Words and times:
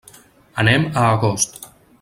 Anem 0.63 0.87
a 0.95 1.05
Agost. 1.11 1.63